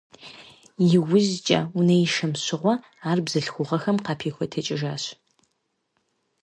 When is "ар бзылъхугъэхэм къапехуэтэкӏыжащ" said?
3.09-5.03